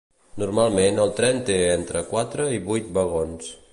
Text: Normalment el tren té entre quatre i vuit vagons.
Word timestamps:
Normalment 0.43 1.01
el 1.03 1.11
tren 1.19 1.41
té 1.49 1.57
entre 1.75 2.01
quatre 2.15 2.49
i 2.57 2.63
vuit 2.71 2.89
vagons. 2.97 3.53